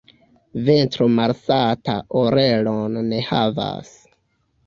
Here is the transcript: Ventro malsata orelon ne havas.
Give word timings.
Ventro 0.67 1.07
malsata 1.17 1.95
orelon 2.21 2.97
ne 3.11 3.19
havas. 3.27 3.93